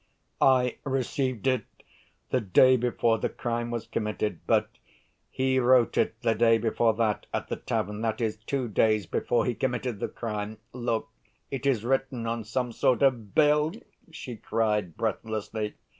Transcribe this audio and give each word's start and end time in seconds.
"I 0.41 0.77
received 0.83 1.45
it 1.45 1.63
the 2.31 2.41
day 2.41 2.75
before 2.75 3.19
the 3.19 3.29
crime 3.29 3.69
was 3.69 3.85
committed, 3.85 4.39
but 4.47 4.67
he 5.29 5.59
wrote 5.59 5.95
it 5.95 6.19
the 6.23 6.33
day 6.33 6.57
before 6.57 6.95
that, 6.95 7.27
at 7.31 7.49
the 7.49 7.55
tavern—that 7.55 8.19
is, 8.19 8.37
two 8.37 8.67
days 8.67 9.05
before 9.05 9.45
he 9.45 9.53
committed 9.53 9.99
the 9.99 10.07
crime. 10.09 10.57
Look, 10.73 11.09
it 11.51 11.67
is 11.67 11.85
written 11.85 12.25
on 12.25 12.43
some 12.45 12.71
sort 12.71 13.03
of 13.03 13.35
bill!" 13.35 13.73
she 14.09 14.37
cried 14.37 14.97
breathlessly. 14.97 15.75